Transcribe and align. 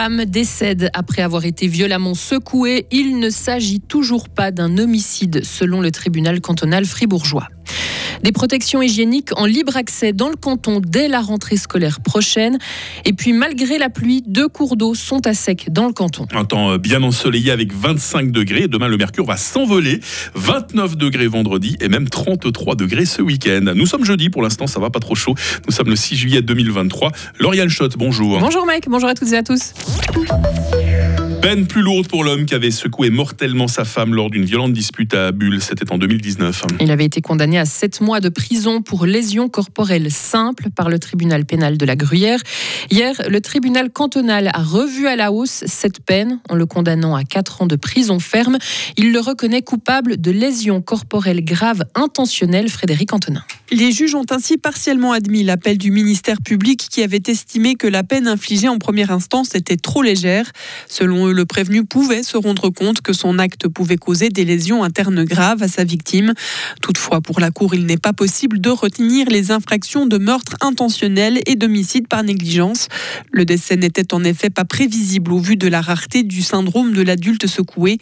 femme 0.00 0.26
décède 0.26 0.90
après 0.94 1.22
avoir 1.22 1.44
été 1.44 1.66
violemment 1.66 2.14
secouée. 2.14 2.86
Il 2.92 3.18
ne 3.18 3.30
s'agit 3.30 3.80
toujours 3.80 4.28
pas 4.28 4.52
d'un 4.52 4.78
homicide 4.78 5.40
selon 5.42 5.80
le 5.80 5.90
tribunal 5.90 6.40
cantonal 6.40 6.84
fribourgeois. 6.84 7.48
Des 8.22 8.32
protections 8.32 8.82
hygiéniques 8.82 9.30
en 9.36 9.46
libre 9.46 9.76
accès 9.76 10.12
dans 10.12 10.28
le 10.28 10.36
canton 10.36 10.80
dès 10.84 11.08
la 11.08 11.20
rentrée 11.20 11.56
scolaire 11.56 12.00
prochaine. 12.00 12.58
Et 13.04 13.12
puis 13.12 13.32
malgré 13.32 13.78
la 13.78 13.90
pluie, 13.90 14.22
deux 14.26 14.48
cours 14.48 14.76
d'eau 14.76 14.94
sont 14.94 15.26
à 15.26 15.34
sec 15.34 15.68
dans 15.70 15.86
le 15.86 15.92
canton. 15.92 16.26
Un 16.32 16.44
temps 16.44 16.72
euh, 16.72 16.78
bien 16.78 17.02
ensoleillé 17.02 17.50
avec 17.50 17.72
25 17.72 18.30
degrés. 18.30 18.68
Demain, 18.68 18.88
le 18.88 18.96
mercure 18.96 19.24
va 19.24 19.36
s'envoler. 19.36 20.00
29 20.34 20.96
degrés 20.96 21.26
vendredi 21.26 21.76
et 21.80 21.88
même 21.88 22.08
33 22.08 22.74
degrés 22.74 23.04
ce 23.04 23.22
week-end. 23.22 23.72
Nous 23.74 23.86
sommes 23.86 24.04
jeudi, 24.04 24.30
pour 24.30 24.42
l'instant, 24.42 24.66
ça 24.66 24.80
va 24.80 24.90
pas 24.90 25.00
trop 25.00 25.14
chaud. 25.14 25.34
Nous 25.66 25.74
sommes 25.74 25.88
le 25.88 25.96
6 25.96 26.16
juillet 26.16 26.42
2023. 26.42 27.12
Lauriane 27.38 27.68
Schott, 27.68 27.96
bonjour. 27.96 28.38
Bonjour 28.40 28.66
Mike, 28.66 28.88
bonjour 28.88 29.08
à 29.08 29.14
toutes 29.14 29.32
et 29.32 29.36
à 29.36 29.42
tous. 29.42 29.72
Thank 30.10 30.46
you. 30.46 30.57
Peine 31.40 31.68
plus 31.68 31.82
lourde 31.82 32.08
pour 32.08 32.24
l'homme 32.24 32.46
qui 32.46 32.54
avait 32.54 32.72
secoué 32.72 33.10
mortellement 33.10 33.68
sa 33.68 33.84
femme 33.84 34.12
lors 34.12 34.28
d'une 34.28 34.44
violente 34.44 34.72
dispute 34.72 35.14
à 35.14 35.30
Bulle. 35.30 35.62
C'était 35.62 35.90
en 35.92 35.96
2019. 35.96 36.64
Il 36.80 36.90
avait 36.90 37.04
été 37.04 37.20
condamné 37.20 37.60
à 37.60 37.64
7 37.64 38.00
mois 38.00 38.18
de 38.18 38.28
prison 38.28 38.82
pour 38.82 39.06
lésion 39.06 39.48
corporelle 39.48 40.10
simple 40.10 40.70
par 40.70 40.90
le 40.90 40.98
tribunal 40.98 41.46
pénal 41.46 41.78
de 41.78 41.86
la 41.86 41.94
Gruyère. 41.94 42.40
Hier, 42.90 43.14
le 43.28 43.40
tribunal 43.40 43.90
cantonal 43.90 44.50
a 44.52 44.62
revu 44.62 45.06
à 45.06 45.14
la 45.14 45.30
hausse 45.30 45.62
cette 45.66 46.00
peine 46.00 46.40
en 46.48 46.56
le 46.56 46.66
condamnant 46.66 47.14
à 47.14 47.22
4 47.22 47.62
ans 47.62 47.66
de 47.66 47.76
prison 47.76 48.18
ferme. 48.18 48.58
Il 48.96 49.12
le 49.12 49.20
reconnaît 49.20 49.62
coupable 49.62 50.20
de 50.20 50.32
lésion 50.32 50.82
corporelle 50.82 51.44
grave 51.44 51.84
intentionnelle, 51.94 52.68
Frédéric 52.68 53.12
Antonin. 53.12 53.44
Les 53.70 53.92
juges 53.92 54.14
ont 54.14 54.26
ainsi 54.30 54.56
partiellement 54.56 55.12
admis 55.12 55.44
l'appel 55.44 55.78
du 55.78 55.90
ministère 55.90 56.40
public 56.42 56.88
qui 56.90 57.02
avait 57.02 57.22
estimé 57.26 57.74
que 57.74 57.86
la 57.86 58.02
peine 58.02 58.26
infligée 58.26 58.68
en 58.68 58.78
première 58.78 59.10
instance 59.10 59.54
était 59.54 59.76
trop 59.76 60.02
légère. 60.02 60.50
Selon 60.88 61.27
eux, 61.27 61.27
le 61.32 61.44
prévenu 61.44 61.84
pouvait 61.84 62.22
se 62.22 62.36
rendre 62.36 62.70
compte 62.70 63.00
que 63.00 63.12
son 63.12 63.38
acte 63.38 63.68
pouvait 63.68 63.96
causer 63.96 64.28
des 64.28 64.44
lésions 64.44 64.84
internes 64.84 65.24
graves 65.24 65.62
à 65.62 65.68
sa 65.68 65.84
victime. 65.84 66.34
Toutefois, 66.82 67.20
pour 67.20 67.40
la 67.40 67.50
Cour, 67.50 67.74
il 67.74 67.86
n'est 67.86 67.96
pas 67.96 68.12
possible 68.12 68.60
de 68.60 68.70
retenir 68.70 69.28
les 69.28 69.50
infractions 69.50 70.06
de 70.06 70.18
meurtre 70.18 70.56
intentionnel 70.60 71.40
et 71.46 71.56
d'homicide 71.56 72.08
par 72.08 72.22
négligence. 72.22 72.88
Le 73.30 73.44
décès 73.44 73.76
n'était 73.76 74.14
en 74.14 74.24
effet 74.24 74.50
pas 74.50 74.64
prévisible 74.64 75.32
au 75.32 75.38
vu 75.38 75.56
de 75.56 75.68
la 75.68 75.80
rareté 75.80 76.22
du 76.22 76.42
syndrome 76.42 76.92
de 76.92 77.02
l'adulte 77.02 77.46
secoué. 77.46 77.98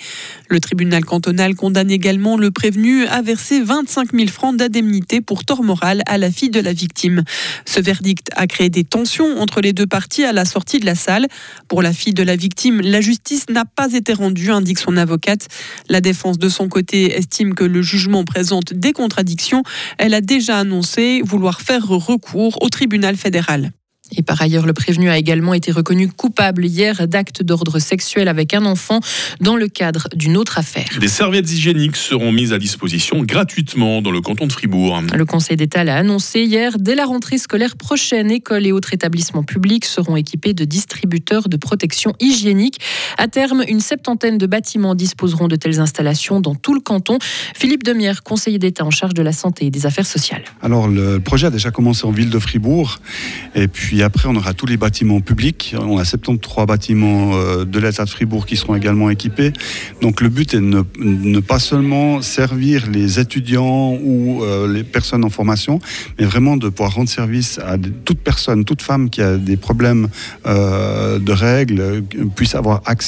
Le 0.49 0.61
tribunal 0.61 1.05
cantonal 1.05 1.55
condamne 1.55 1.91
également 1.91 2.37
le 2.37 2.51
prévenu 2.51 3.07
à 3.07 3.23
verser 3.23 3.61
25 3.61 4.13
000 4.13 4.29
francs 4.29 4.57
d'indemnité 4.57 5.21
pour 5.21 5.45
tort 5.45 5.63
moral 5.63 6.03
à 6.07 6.19
la 6.19 6.31
fille 6.31 6.51
de 6.51 6.61
la 6.61 6.73
victime. 6.73 7.25
Ce 7.65 7.81
verdict 7.81 8.29
a 8.37 8.47
créé 8.47 8.69
des 8.69 8.85
tensions 8.85 9.41
entre 9.41 9.61
les 9.61 9.73
deux 9.73 9.87
parties 9.87 10.25
à 10.25 10.33
la 10.33 10.45
sortie 10.45 10.79
de 10.79 10.87
la 10.87 10.95
salle. 10.95 11.27
Pour 11.69 11.83
la 11.83 11.93
fille 11.93 12.15
de 12.15 12.23
la 12.23 12.37
victime, 12.37 12.81
la 12.81 13.01
justice 13.01 13.16
n'a 13.51 13.65
pas 13.65 13.93
été 13.93 14.13
rendue, 14.13 14.51
indique 14.51 14.79
son 14.79 14.97
avocate. 14.97 15.49
La 15.89 16.01
défense 16.01 16.39
de 16.39 16.49
son 16.49 16.69
côté 16.69 17.17
estime 17.17 17.55
que 17.55 17.65
le 17.65 17.83
jugement 17.83 18.25
présente 18.25 18.73
des 18.73 18.93
contradictions. 18.93 19.63
Elle 19.99 20.15
a 20.15 20.21
déjà 20.21 20.59
annoncé 20.59 21.23
vouloir 21.25 21.61
faire 21.61 21.87
recours 21.87 22.63
au 22.63 22.69
tribunal 22.69 23.17
fédéral. 23.17 23.73
Et 24.17 24.23
par 24.23 24.41
ailleurs, 24.41 24.67
le 24.67 24.73
prévenu 24.73 25.11
a 25.11 25.19
également 25.19 25.55
été 25.55 25.73
reconnu 25.73 26.09
coupable 26.09 26.65
hier 26.65 27.09
d'actes 27.09 27.43
d'ordre 27.43 27.79
sexuel 27.79 28.29
avec 28.29 28.55
un 28.55 28.65
enfant 28.65 29.01
dans 29.41 29.57
le 29.57 29.69
cadre 29.69 30.09
d'une 30.15 30.37
autre 30.37 30.59
affaire. 30.59 30.87
Des 31.01 31.09
serviettes 31.09 31.51
hygiéniques 31.51 31.97
seront 31.97 32.31
mises 32.31 32.53
à 32.53 32.59
disposition 32.59 33.23
gratuitement 33.25 34.03
dans 34.03 34.13
le 34.13 34.21
canton 34.21 34.47
de 34.47 34.53
Fribourg. 34.53 35.01
Le 35.15 35.25
Conseil 35.25 35.57
d'État 35.57 35.83
l'a 35.83 35.97
annoncé 35.97 36.43
hier. 36.43 36.77
Dès 36.79 36.95
la 36.95 37.05
rentrée 37.05 37.39
scolaire 37.39 37.77
prochaine, 37.77 38.31
écoles 38.31 38.67
et 38.67 38.73
autres 38.73 38.95
établissements 38.95 39.43
publics 39.43 39.85
seront 39.85 40.17
équipés 40.17 40.55
de 40.55 40.65
distributeurs 40.65 41.49
de 41.49 41.57
protection 41.57 42.15
hygiénique. 42.21 42.79
À 43.17 43.29
terme, 43.29 43.65
une 43.67 43.81
septantaine 43.81 44.39
de 44.39 44.47
bâtiments 44.47 44.95
disposeront 44.95 45.49
de 45.49 45.57
telles 45.57 45.81
installations 45.81 46.41
dans 46.41 46.55
tout 46.55 46.75
le 46.75 46.81
canton. 46.81 47.19
Philippe 47.55 47.83
Demière, 47.83 48.23
conseiller 48.23 48.59
d'État 48.59 48.85
en 48.85 48.91
charge 48.91 49.15
de 49.15 49.23
la 49.23 49.33
santé 49.33 49.67
et 49.67 49.71
des 49.71 49.87
affaires 49.87 50.07
sociales. 50.07 50.45
Alors, 50.63 50.87
le 50.87 51.19
projet 51.19 51.47
a 51.47 51.51
déjà 51.51 51.71
commencé 51.71 52.07
en 52.07 52.11
ville 52.11 52.31
de 52.31 52.39
Fribourg. 52.39 52.99
Et 53.55 53.69
puis, 53.69 53.87
puis 53.87 54.03
après, 54.03 54.29
on 54.29 54.35
aura 54.35 54.53
tous 54.53 54.67
les 54.67 54.77
bâtiments 54.77 55.21
publics. 55.21 55.77
On 55.79 55.97
a 55.97 56.05
73 56.05 56.67
bâtiments 56.67 57.35
euh, 57.35 57.65
de 57.65 57.79
l'État 57.79 58.05
de 58.05 58.11
Fribourg 58.11 58.45
qui 58.45 58.57
seront 58.57 58.75
également 58.75 59.11
équipés. 59.11 59.53
Donc 60.01 60.21
le 60.21 60.29
but 60.29 60.55
est 60.55 60.61
de 60.61 60.85
ne, 60.99 61.39
pas 61.39 61.61
seulement 61.61 62.21
servir 62.21 62.91
les 62.91 63.21
étudiants 63.21 63.93
ou 63.93 64.43
euh, 64.43 64.67
les 64.67 64.83
personnes 64.83 65.25
en 65.25 65.31
formation, 65.31 65.79
mais 66.19 66.25
vraiment 66.25 66.57
de 66.57 66.69
pouvoir 66.69 66.95
rendre 66.97 67.09
service 67.09 67.61
à 67.61 67.77
toute 68.05 68.19
personne, 68.19 68.65
toute 68.65 68.83
femme 68.83 69.09
qui 69.09 69.23
a 69.23 69.37
des 69.37 69.57
problèmes 69.57 70.09
euh, 70.47 71.21
de 71.21 71.33
règles, 71.33 72.03
puisse 72.35 72.57
avoir 72.57 72.83
accès 72.87 73.06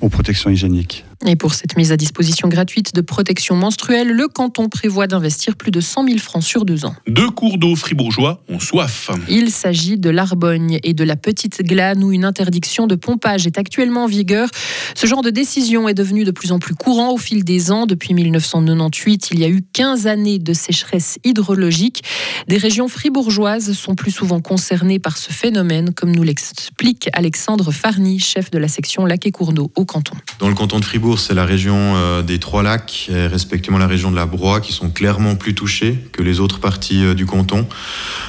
aux 0.00 0.08
protections 0.08 0.50
hygiéniques. 0.50 1.04
Et 1.26 1.36
pour 1.36 1.54
cette 1.54 1.76
mise 1.78 1.90
à 1.90 1.96
disposition 1.96 2.48
gratuite 2.48 2.94
de 2.94 3.00
protection 3.00 3.56
menstruelle, 3.56 4.08
le 4.08 4.28
canton 4.28 4.68
prévoit 4.68 5.06
d'investir 5.06 5.56
plus 5.56 5.70
de 5.70 5.80
100 5.80 6.06
000 6.06 6.18
francs 6.18 6.42
sur 6.42 6.66
deux 6.66 6.84
ans. 6.84 6.94
Deux 7.06 7.30
cours 7.30 7.56
d'eau 7.56 7.74
fribourgeois 7.76 8.42
ont 8.50 8.60
soif. 8.60 9.10
Il 9.30 9.50
s'agit 9.50 9.96
de 9.96 10.10
l'Arbogne 10.10 10.78
et 10.82 10.92
de 10.92 11.02
la 11.02 11.16
Petite 11.16 11.62
Glane 11.62 12.04
où 12.04 12.12
une 12.12 12.26
interdiction 12.26 12.86
de 12.86 12.94
pompage 12.94 13.46
est 13.46 13.56
actuellement 13.56 14.04
en 14.04 14.06
vigueur. 14.06 14.48
Ce 14.94 15.06
genre 15.06 15.22
de 15.22 15.30
décision 15.30 15.88
est 15.88 15.94
devenu 15.94 16.24
de 16.24 16.30
plus 16.30 16.52
en 16.52 16.58
plus 16.58 16.74
courant 16.74 17.12
au 17.12 17.16
fil 17.16 17.42
des 17.42 17.70
ans. 17.70 17.86
Depuis 17.86 18.12
1998, 18.12 19.30
il 19.32 19.40
y 19.40 19.44
a 19.44 19.48
eu 19.48 19.62
15 19.72 20.06
années 20.06 20.38
de 20.38 20.52
sécheresse 20.52 21.18
hydrologique. 21.24 22.04
Des 22.48 22.58
régions 22.58 22.88
fribourgeoises 22.88 23.72
sont 23.72 23.94
plus 23.94 24.10
souvent 24.10 24.40
concernées 24.40 24.98
par 24.98 25.16
ce 25.16 25.32
phénomène, 25.32 25.94
comme 25.94 26.14
nous 26.14 26.22
l'explique 26.22 27.08
Alexandre 27.14 27.72
Farny, 27.72 28.18
chef 28.18 28.50
de 28.50 28.58
la 28.58 28.68
section 28.68 29.06
Lac 29.06 29.26
et 29.26 29.30
Cournot 29.30 29.72
au 29.74 29.86
canton. 29.86 30.14
Dans 30.38 30.48
le 30.48 30.54
canton 30.54 30.78
de 30.80 30.84
Fribourg, 30.84 31.13
c'est 31.18 31.34
la 31.34 31.44
région 31.44 31.94
euh, 31.96 32.22
des 32.22 32.38
Trois 32.38 32.62
Lacs, 32.62 33.08
et 33.10 33.26
respectivement 33.26 33.78
la 33.78 33.86
région 33.86 34.10
de 34.10 34.16
la 34.16 34.26
Broye, 34.26 34.60
qui 34.60 34.72
sont 34.72 34.90
clairement 34.90 35.36
plus 35.36 35.54
touchées 35.54 35.98
que 36.12 36.22
les 36.22 36.40
autres 36.40 36.60
parties 36.60 37.04
euh, 37.04 37.14
du 37.14 37.26
canton. 37.26 37.66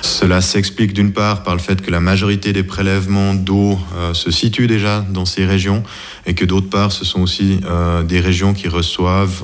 Cela 0.02 0.42
s'explique 0.42 0.94
d'une 0.94 1.14
part 1.14 1.44
par 1.44 1.56
le 1.56 1.62
fait 1.62 1.82
que 1.82 1.92
la 1.92 2.00
majorité 2.00 2.54
des 2.54 2.64
prélèvements 2.64 3.34
d'eau 3.34 3.80
euh, 3.96 4.14
se 4.14 4.32
situent 4.32 4.68
déjà 4.68 5.06
dans 5.10 5.26
ces 5.26 5.46
régions, 5.46 5.84
et 6.26 6.34
que 6.34 6.46
d'autre 6.46 6.70
part, 6.70 6.92
ce 6.92 7.06
sont 7.06 7.22
aussi 7.22 7.60
des 8.08 8.20
régions 8.20 8.56
qui 8.56 8.68
reçoivent, 8.68 9.44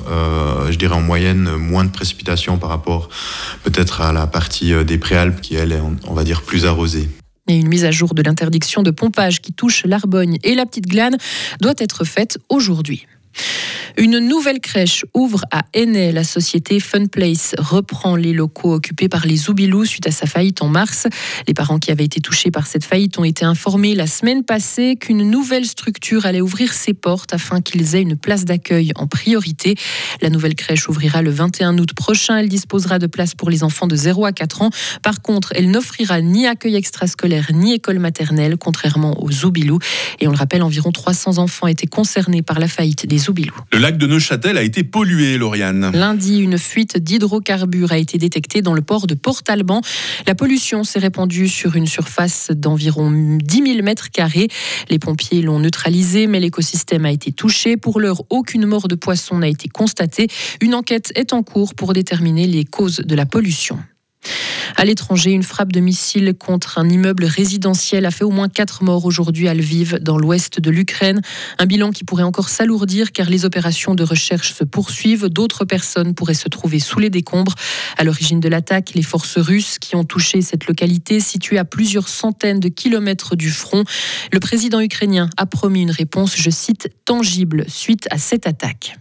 je 0.68 0.76
dirais 0.76 0.96
en 0.96 1.00
moyenne, 1.00 1.48
moins 1.56 1.84
de 1.84 1.90
précipitations 1.90 2.58
par 2.58 2.70
rapport 2.70 3.08
peut-être 3.62 4.00
à 4.00 4.12
la 4.12 4.26
partie 4.26 4.72
des 4.84 4.98
Préalpes, 4.98 5.40
qui 5.40 5.54
elle 5.54 5.70
est, 5.70 5.80
on 6.08 6.14
va 6.14 6.24
dire, 6.24 6.42
plus 6.42 6.66
arrosée. 6.66 7.08
Et 7.48 7.56
une 7.56 7.68
mise 7.68 7.84
à 7.84 7.90
jour 7.90 8.14
de 8.14 8.22
l'interdiction 8.22 8.82
de 8.82 8.90
pompage 8.90 9.40
qui 9.40 9.52
touche 9.52 9.84
l'Arbogne 9.84 10.38
et 10.42 10.54
la 10.54 10.66
Petite 10.66 10.86
Glane 10.86 11.16
doit 11.60 11.74
être 11.78 12.04
faite 12.04 12.38
aujourd'hui. 12.48 13.06
Une 13.98 14.18
nouvelle 14.18 14.60
crèche 14.60 15.04
ouvre 15.12 15.42
à 15.50 15.62
Aînay. 15.74 16.12
La 16.12 16.24
société 16.24 16.80
Fun 16.80 17.06
Place 17.06 17.54
reprend 17.58 18.16
les 18.16 18.32
locaux 18.32 18.72
occupés 18.72 19.08
par 19.08 19.26
les 19.26 19.36
Zoubilous 19.36 19.84
suite 19.84 20.06
à 20.06 20.10
sa 20.10 20.26
faillite 20.26 20.62
en 20.62 20.68
mars. 20.68 21.06
Les 21.46 21.52
parents 21.52 21.78
qui 21.78 21.90
avaient 21.90 22.04
été 22.04 22.20
touchés 22.20 22.50
par 22.50 22.66
cette 22.66 22.84
faillite 22.84 23.18
ont 23.18 23.24
été 23.24 23.44
informés 23.44 23.94
la 23.94 24.06
semaine 24.06 24.44
passée 24.44 24.96
qu'une 24.96 25.28
nouvelle 25.28 25.66
structure 25.66 26.24
allait 26.24 26.40
ouvrir 26.40 26.72
ses 26.72 26.94
portes 26.94 27.34
afin 27.34 27.60
qu'ils 27.60 27.94
aient 27.94 28.00
une 28.00 28.16
place 28.16 28.46
d'accueil 28.46 28.92
en 28.96 29.06
priorité. 29.06 29.74
La 30.22 30.30
nouvelle 30.30 30.54
crèche 30.54 30.88
ouvrira 30.88 31.20
le 31.20 31.30
21 31.30 31.76
août 31.78 31.92
prochain. 31.92 32.38
Elle 32.38 32.48
disposera 32.48 32.98
de 32.98 33.06
places 33.06 33.34
pour 33.34 33.50
les 33.50 33.62
enfants 33.62 33.86
de 33.86 33.96
0 33.96 34.24
à 34.24 34.32
4 34.32 34.62
ans. 34.62 34.70
Par 35.02 35.20
contre, 35.20 35.52
elle 35.54 35.70
n'offrira 35.70 36.22
ni 36.22 36.46
accueil 36.46 36.76
extrascolaire 36.76 37.50
ni 37.52 37.74
école 37.74 37.98
maternelle, 37.98 38.56
contrairement 38.56 39.22
aux 39.22 39.30
Zoubilous. 39.30 39.80
Et 40.20 40.28
on 40.28 40.30
le 40.30 40.38
rappelle, 40.38 40.62
environ 40.62 40.92
300 40.92 41.36
enfants 41.36 41.66
étaient 41.66 41.86
concernés 41.86 42.42
par 42.42 42.58
la 42.58 42.68
faillite 42.68 43.06
des 43.06 43.18
Zoubilous 43.18 43.52
lac 43.82 43.98
de 43.98 44.06
Neuchâtel 44.06 44.58
a 44.58 44.62
été 44.62 44.84
pollué, 44.84 45.36
Lauriane. 45.38 45.90
Lundi, 45.92 46.38
une 46.38 46.56
fuite 46.56 46.98
d'hydrocarbures 46.98 47.90
a 47.90 47.98
été 47.98 48.16
détectée 48.16 48.62
dans 48.62 48.74
le 48.74 48.80
port 48.80 49.08
de 49.08 49.14
Port-Alban. 49.14 49.80
La 50.24 50.36
pollution 50.36 50.84
s'est 50.84 51.00
répandue 51.00 51.48
sur 51.48 51.74
une 51.74 51.88
surface 51.88 52.52
d'environ 52.52 53.10
10 53.10 53.72
000 53.74 53.82
mètres 53.82 54.10
carrés. 54.10 54.46
Les 54.88 55.00
pompiers 55.00 55.42
l'ont 55.42 55.58
neutralisé, 55.58 56.28
mais 56.28 56.38
l'écosystème 56.38 57.04
a 57.06 57.10
été 57.10 57.32
touché. 57.32 57.76
Pour 57.76 57.98
l'heure, 57.98 58.22
aucune 58.30 58.66
mort 58.66 58.86
de 58.86 58.94
poisson 58.94 59.38
n'a 59.38 59.48
été 59.48 59.68
constatée. 59.68 60.28
Une 60.60 60.76
enquête 60.76 61.10
est 61.16 61.32
en 61.32 61.42
cours 61.42 61.74
pour 61.74 61.92
déterminer 61.92 62.46
les 62.46 62.64
causes 62.64 62.98
de 62.98 63.16
la 63.16 63.26
pollution. 63.26 63.80
À 64.76 64.84
l'étranger, 64.84 65.30
une 65.30 65.42
frappe 65.42 65.70
de 65.70 65.80
missile 65.80 66.34
contre 66.38 66.78
un 66.78 66.88
immeuble 66.88 67.24
résidentiel 67.24 68.06
a 68.06 68.10
fait 68.10 68.24
au 68.24 68.30
moins 68.30 68.48
quatre 68.48 68.82
morts 68.82 69.04
aujourd'hui 69.04 69.48
à 69.48 69.54
Lviv, 69.54 69.98
dans 70.00 70.18
l'ouest 70.18 70.60
de 70.60 70.70
l'Ukraine. 70.70 71.20
Un 71.58 71.66
bilan 71.66 71.90
qui 71.92 72.04
pourrait 72.04 72.22
encore 72.22 72.48
s'alourdir 72.48 73.12
car 73.12 73.28
les 73.28 73.44
opérations 73.44 73.94
de 73.94 74.02
recherche 74.02 74.52
se 74.52 74.64
poursuivent. 74.64 75.28
D'autres 75.28 75.64
personnes 75.64 76.14
pourraient 76.14 76.34
se 76.34 76.48
trouver 76.48 76.80
sous 76.80 76.98
les 76.98 77.10
décombres. 77.10 77.54
À 77.96 78.04
l'origine 78.04 78.40
de 78.40 78.48
l'attaque, 78.48 78.92
les 78.94 79.02
forces 79.02 79.38
russes 79.38 79.78
qui 79.78 79.94
ont 79.94 80.04
touché 80.04 80.42
cette 80.42 80.66
localité 80.66 81.20
située 81.20 81.58
à 81.58 81.64
plusieurs 81.64 82.08
centaines 82.08 82.60
de 82.60 82.68
kilomètres 82.68 83.36
du 83.36 83.50
front. 83.50 83.84
Le 84.32 84.40
président 84.40 84.80
ukrainien 84.80 85.28
a 85.36 85.46
promis 85.46 85.82
une 85.82 85.90
réponse, 85.90 86.34
je 86.36 86.50
cite, 86.50 86.88
tangible 87.04 87.66
suite 87.68 88.08
à 88.10 88.18
cette 88.18 88.46
attaque. 88.46 88.96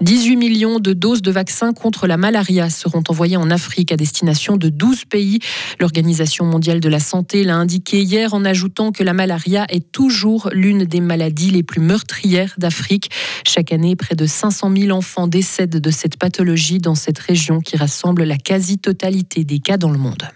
18 0.00 0.36
millions 0.36 0.80
de 0.80 0.92
doses 0.92 1.22
de 1.22 1.30
vaccins 1.30 1.72
contre 1.72 2.06
la 2.06 2.16
malaria 2.16 2.70
seront 2.70 3.02
envoyées 3.08 3.36
en 3.36 3.50
Afrique 3.50 3.92
à 3.92 3.96
destination 3.96 4.56
de 4.56 4.68
12 4.68 5.04
pays. 5.04 5.38
L'Organisation 5.80 6.44
mondiale 6.44 6.80
de 6.80 6.88
la 6.88 7.00
santé 7.00 7.44
l'a 7.44 7.56
indiqué 7.56 8.02
hier 8.02 8.34
en 8.34 8.44
ajoutant 8.44 8.92
que 8.92 9.02
la 9.02 9.12
malaria 9.12 9.66
est 9.68 9.92
toujours 9.92 10.50
l'une 10.52 10.84
des 10.84 11.00
maladies 11.00 11.50
les 11.50 11.62
plus 11.62 11.80
meurtrières 11.80 12.54
d'Afrique. 12.58 13.10
Chaque 13.46 13.72
année, 13.72 13.96
près 13.96 14.14
de 14.14 14.26
500 14.26 14.72
000 14.76 14.96
enfants 14.96 15.28
décèdent 15.28 15.80
de 15.80 15.90
cette 15.90 16.16
pathologie 16.16 16.78
dans 16.78 16.94
cette 16.94 17.18
région 17.18 17.60
qui 17.60 17.76
rassemble 17.76 18.24
la 18.24 18.36
quasi-totalité 18.36 19.44
des 19.44 19.58
cas 19.58 19.76
dans 19.76 19.90
le 19.90 19.98
monde. 19.98 20.28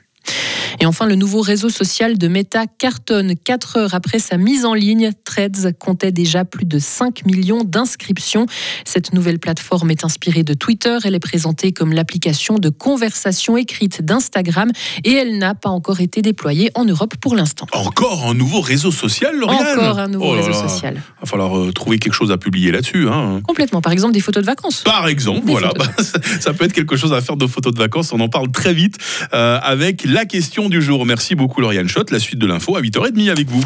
Et 0.81 0.87
enfin, 0.87 1.07
le 1.07 1.15
nouveau 1.15 1.41
réseau 1.41 1.69
social 1.69 2.19
de 2.19 2.29
Meta 2.29 2.65
cartonne. 2.67 3.35
Quatre 3.37 3.77
heures 3.79 3.95
après 3.95 4.19
sa 4.19 4.37
mise 4.37 4.65
en 4.65 4.75
ligne, 4.75 5.11
Threads 5.25 5.73
comptait 5.79 6.13
déjà 6.13 6.45
plus 6.45 6.67
de 6.67 6.79
5 6.79 7.25
millions 7.27 7.65
d'inscriptions. 7.65 8.47
Cette 8.85 9.13
nouvelle 9.13 9.39
plateforme 9.39 9.91
est 9.91 10.05
inspirée 10.05 10.43
de 10.43 10.55
Twitter. 10.55 10.99
Elle 11.05 11.15
est 11.15 11.21
présentée 11.21 11.73
comme 11.73 11.93
l'application 11.93 12.59
de 12.59 12.69
conversation 12.69 13.57
écrite 13.57 14.03
d'Instagram 14.03 14.71
et 15.05 15.13
elle 15.13 15.39
n'a 15.39 15.55
pas 15.55 15.71
encore 15.71 16.01
été 16.01 16.23
déployée 16.23 16.71
en 16.75 16.85
Europe 16.85 17.15
pour 17.21 17.35
l'instant. 17.37 17.67
Encore 17.73 18.27
un 18.29 18.35
nouveau 18.35 18.61
réseau 18.61 18.91
social, 18.91 19.37
Lauriane 19.37 19.79
Encore 19.79 19.99
un 19.99 20.09
nouveau 20.09 20.27
Oh 20.27 20.33
réseau 20.33 20.51
là. 20.51 20.69
social. 20.69 20.95
Il 20.97 21.21
va 21.21 21.27
falloir 21.27 21.57
euh, 21.59 21.73
trouver 21.73 21.99
quelque 21.99 22.13
chose 22.15 22.33
à 22.33 22.39
publier 22.39 22.71
là-dessus. 22.71 23.09
Hein. 23.09 23.41
Complètement. 23.47 23.81
Par 23.81 23.93
exemple, 23.93 24.13
des 24.15 24.21
photos 24.21 24.43
de 24.43 24.47
vacances. 24.47 24.83
Par 24.83 25.09
exemple, 25.09 25.45
Des 25.47 25.53
voilà, 25.53 25.73
Bah, 25.77 25.87
ça 26.41 26.53
peut 26.53 26.65
être 26.65 26.73
quelque 26.73 26.97
chose 26.97 27.13
à 27.13 27.21
faire 27.21 27.37
de 27.37 27.47
photos 27.47 27.73
de 27.73 27.79
vacances. 27.79 28.13
On 28.13 28.21
en 28.21 28.29
parle 28.29 28.51
très 28.51 28.75
vite 28.75 28.97
euh, 29.35 29.59
avec 29.63 30.05
la 30.05 30.25
question 30.67 30.69
du 30.69 30.83
jour. 30.83 31.07
Merci 31.07 31.35
beaucoup, 31.35 31.61
Lauriane 31.61 31.89
Schott. 31.89 32.11
La 32.11 32.19
suite 32.19 32.39
de 32.39 32.47
l'info 32.47 32.77
à 32.77 32.81
8h30 32.81 33.31
avec 33.31 33.49
vous. 33.49 33.63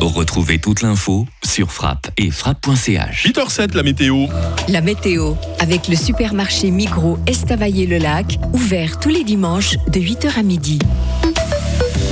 Retrouvez 0.00 0.58
toute 0.58 0.82
l'info 0.82 1.26
sur 1.44 1.72
frappe 1.72 2.08
et 2.16 2.30
frappe.ch. 2.30 3.26
8h07, 3.26 3.74
la 3.74 3.82
météo. 3.82 4.26
La 4.68 4.80
météo, 4.80 5.34
avec 5.58 5.88
le 5.88 5.96
supermarché 5.96 6.70
Migros 6.70 7.18
Estavayer-le-Lac, 7.26 8.38
ouvert 8.52 8.98
tous 8.98 9.08
les 9.08 9.24
dimanches 9.24 9.76
de 9.88 10.00
8h 10.00 10.38
à 10.38 10.42
midi. 10.42 10.78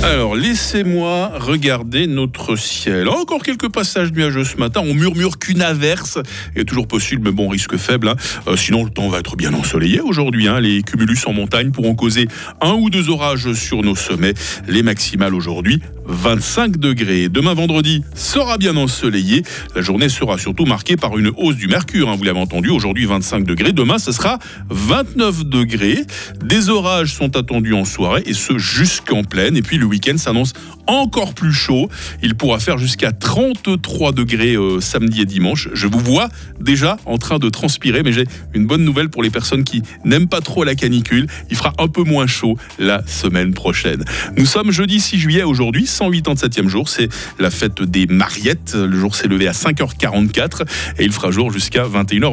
Alors, 0.05 0.35
laissez-moi 0.35 1.31
regarder 1.39 2.05
notre 2.05 2.55
ciel. 2.55 3.09
Encore 3.09 3.41
quelques 3.41 3.71
passages 3.71 4.11
nuageux 4.11 4.43
ce 4.43 4.57
matin. 4.57 4.81
On 4.85 4.93
murmure 4.93 5.39
qu'une 5.39 5.63
averse 5.63 6.19
est 6.55 6.63
toujours 6.63 6.87
possible, 6.87 7.23
mais 7.25 7.31
bon, 7.31 7.47
risque 7.49 7.75
faible. 7.77 8.09
hein. 8.09 8.15
Euh, 8.47 8.55
sinon, 8.55 8.83
le 8.83 8.91
temps 8.91 9.09
va 9.09 9.17
être 9.17 9.35
bien 9.35 9.51
ensoleillé 9.55 10.01
aujourd'hui. 10.01 10.47
hein. 10.47 10.59
Les 10.59 10.83
cumulus 10.83 11.25
en 11.25 11.33
montagne 11.33 11.71
pourront 11.71 11.95
causer 11.95 12.27
un 12.61 12.73
ou 12.73 12.91
deux 12.91 13.09
orages 13.09 13.51
sur 13.53 13.81
nos 13.81 13.95
sommets. 13.95 14.35
Les 14.67 14.83
maximales 14.83 15.33
aujourd'hui, 15.33 15.81
25 16.07 16.77
degrés. 16.77 17.29
Demain, 17.29 17.53
vendredi, 17.53 18.03
sera 18.13 18.57
bien 18.57 18.75
ensoleillé. 18.77 19.43
La 19.75 19.81
journée 19.81 20.09
sera 20.09 20.37
surtout 20.37 20.65
marquée 20.65 20.97
par 20.97 21.17
une 21.17 21.31
hausse 21.37 21.55
du 21.55 21.67
mercure. 21.67 22.09
hein. 22.09 22.15
Vous 22.15 22.23
l'avez 22.23 22.39
entendu, 22.39 22.69
aujourd'hui 22.69 23.05
25 23.05 23.45
degrés. 23.45 23.73
Demain, 23.73 23.97
ce 23.97 24.11
sera 24.11 24.39
29 24.69 25.45
degrés. 25.45 26.05
Des 26.43 26.69
orages 26.69 27.13
sont 27.13 27.35
attendus 27.37 27.73
en 27.73 27.85
soirée 27.85 28.23
et 28.25 28.33
ce 28.33 28.57
jusqu'en 28.57 29.23
pleine. 29.23 29.57
Et 29.57 29.61
puis 29.61 29.77
le 29.77 29.85
week-end 29.85 30.17
s'annonce 30.17 30.53
encore 30.87 31.33
plus 31.33 31.53
chaud. 31.53 31.89
Il 32.21 32.35
pourra 32.35 32.59
faire 32.59 32.77
jusqu'à 32.77 33.11
33 33.11 34.11
degrés 34.11 34.55
euh, 34.55 34.79
samedi 34.79 35.21
et 35.21 35.25
dimanche. 35.25 35.69
Je 35.73 35.87
vous 35.87 35.99
vois 35.99 36.29
déjà 36.59 36.97
en 37.05 37.17
train 37.17 37.39
de 37.39 37.49
transpirer, 37.49 38.03
mais 38.03 38.13
j'ai 38.13 38.25
une 38.53 38.67
bonne 38.67 38.83
nouvelle 38.83 39.09
pour 39.09 39.23
les 39.23 39.29
personnes 39.31 39.63
qui 39.63 39.81
n'aiment 40.03 40.27
pas 40.27 40.41
trop 40.41 40.63
la 40.63 40.75
canicule. 40.75 41.27
Il 41.49 41.57
fera 41.57 41.73
un 41.79 41.87
peu 41.87 42.03
moins 42.03 42.27
chaud 42.27 42.57
la 42.77 43.05
semaine 43.07 43.53
prochaine. 43.53 44.03
Nous 44.37 44.45
sommes 44.45 44.71
jeudi 44.71 44.99
6 44.99 45.17
juillet 45.17 45.43
aujourd'hui, 45.43 45.87
187e 45.95 46.67
jour. 46.67 46.89
C'est 46.89 47.09
la 47.39 47.49
fête 47.49 47.81
des 47.81 48.05
Mariettes. 48.07 48.75
Le 48.75 48.99
jour 48.99 49.15
s'est 49.15 49.27
levé 49.27 49.47
à 49.47 49.53
5h44 49.53 50.63
et 50.99 51.05
il 51.05 51.11
fera 51.11 51.31
jour 51.31 51.51
jusqu'à 51.51 51.83
21h20. 51.83 52.25